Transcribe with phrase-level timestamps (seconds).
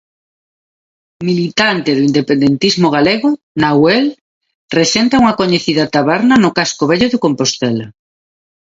[1.27, 4.09] Militante do independentismo galego, 'Nahuel'
[4.77, 7.85] rexenta unha coñecida taberna no casco vello de Compostela.